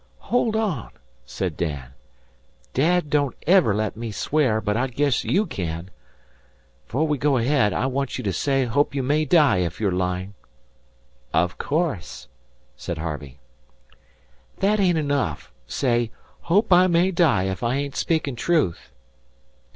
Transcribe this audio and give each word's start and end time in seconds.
"Hold 0.31 0.55
on," 0.55 0.89
said 1.27 1.55
Dan. 1.55 1.91
"Dad 2.73 3.11
don't 3.11 3.35
ever 3.45 3.71
let 3.75 3.95
me 3.95 4.09
swear, 4.11 4.59
but 4.59 4.75
I 4.75 4.87
guess 4.87 5.23
you 5.23 5.45
can. 5.45 5.91
'Fore 6.87 7.05
we 7.05 7.19
go 7.19 7.37
ahead, 7.37 7.71
I 7.71 7.85
want 7.85 8.17
you 8.17 8.23
to 8.23 8.33
say 8.33 8.65
hope 8.65 8.95
you 8.95 9.03
may 9.03 9.25
die 9.25 9.57
if 9.57 9.79
you're 9.79 9.91
lyin'." 9.91 10.33
"Of 11.35 11.59
course," 11.59 12.27
said 12.75 12.97
Harvey. 12.97 13.37
"The 14.57 14.69
ain't 14.81 14.97
'niff. 14.97 15.51
Say, 15.67 16.09
'Hope 16.49 16.73
I 16.73 16.87
may 16.87 17.11
die 17.11 17.43
if 17.43 17.61
I 17.61 17.75
ain't 17.75 17.95
speaking' 17.95 18.35
truth.'" 18.35 18.91